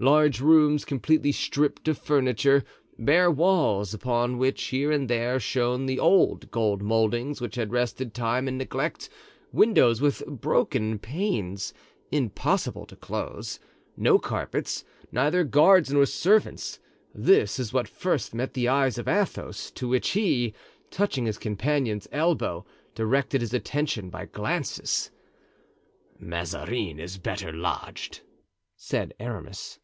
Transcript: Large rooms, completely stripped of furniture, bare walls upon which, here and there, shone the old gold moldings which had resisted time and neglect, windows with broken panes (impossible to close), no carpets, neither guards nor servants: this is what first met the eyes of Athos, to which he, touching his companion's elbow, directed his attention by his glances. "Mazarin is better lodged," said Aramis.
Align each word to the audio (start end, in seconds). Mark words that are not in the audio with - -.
Large 0.00 0.40
rooms, 0.40 0.84
completely 0.84 1.32
stripped 1.32 1.88
of 1.88 1.98
furniture, 1.98 2.62
bare 3.00 3.32
walls 3.32 3.92
upon 3.92 4.38
which, 4.38 4.66
here 4.66 4.92
and 4.92 5.10
there, 5.10 5.40
shone 5.40 5.86
the 5.86 5.98
old 5.98 6.52
gold 6.52 6.82
moldings 6.82 7.40
which 7.40 7.56
had 7.56 7.72
resisted 7.72 8.14
time 8.14 8.46
and 8.46 8.56
neglect, 8.58 9.08
windows 9.50 10.00
with 10.00 10.22
broken 10.28 11.00
panes 11.00 11.74
(impossible 12.12 12.86
to 12.86 12.94
close), 12.94 13.58
no 13.96 14.20
carpets, 14.20 14.84
neither 15.10 15.42
guards 15.42 15.92
nor 15.92 16.06
servants: 16.06 16.78
this 17.12 17.58
is 17.58 17.72
what 17.72 17.88
first 17.88 18.32
met 18.32 18.54
the 18.54 18.68
eyes 18.68 18.98
of 18.98 19.08
Athos, 19.08 19.68
to 19.72 19.88
which 19.88 20.10
he, 20.10 20.54
touching 20.92 21.26
his 21.26 21.38
companion's 21.38 22.06
elbow, 22.12 22.64
directed 22.94 23.40
his 23.40 23.52
attention 23.52 24.10
by 24.10 24.20
his 24.20 24.30
glances. 24.30 25.10
"Mazarin 26.20 27.00
is 27.00 27.18
better 27.18 27.52
lodged," 27.52 28.20
said 28.76 29.12
Aramis. 29.18 29.80